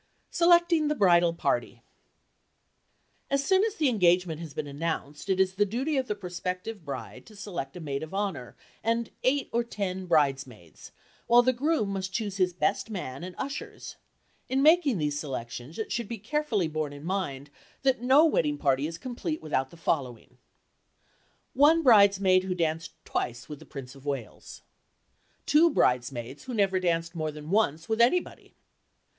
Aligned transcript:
SELECTING 0.31 0.87
THE 0.87 0.95
BRIDAL 0.95 1.35
PARTY 1.35 1.83
AS 3.29 3.45
soon 3.45 3.63
as 3.63 3.75
the 3.75 3.87
engagement 3.87 4.41
has 4.41 4.51
been 4.51 4.65
announced 4.65 5.29
it 5.29 5.39
is 5.39 5.53
the 5.53 5.63
duty 5.63 5.95
of 5.95 6.07
the 6.07 6.15
prospective 6.15 6.83
bride 6.83 7.23
to 7.27 7.35
select 7.35 7.77
a 7.77 7.79
maid 7.79 8.01
of 8.01 8.11
honor 8.11 8.55
and 8.83 9.11
eight 9.23 9.47
or 9.53 9.63
ten 9.63 10.07
bridesmaids, 10.07 10.91
while 11.27 11.43
the 11.43 11.53
groom 11.53 11.89
must 11.89 12.11
choose 12.11 12.37
his 12.37 12.51
best 12.51 12.89
man 12.89 13.23
and 13.23 13.35
ushers. 13.37 13.97
In 14.49 14.63
making 14.63 14.97
these 14.97 15.19
selections 15.19 15.77
it 15.77 15.91
should 15.91 16.07
be 16.07 16.17
carefully 16.17 16.67
borne 16.67 16.93
in 16.93 17.03
mind 17.05 17.51
that 17.83 18.01
no 18.01 18.25
wedding 18.25 18.57
party 18.57 18.87
is 18.87 18.97
complete 18.97 19.39
without 19.39 19.69
the 19.69 19.77
following: 19.77 20.39
1 21.53 21.83
bridesmaid 21.83 22.45
who 22.45 22.55
danced 22.55 22.93
twice 23.05 23.47
with 23.47 23.59
the 23.59 23.67
Prince 23.67 23.93
of 23.93 24.07
Wales. 24.07 24.63
2 25.45 25.69
Bridesmaids 25.69 26.45
who 26.45 26.55
never 26.55 26.79
danced 26.79 27.13
more 27.13 27.29
than 27.29 27.51
once 27.51 27.87
with 27.87 28.01
anybody. 28.01 28.55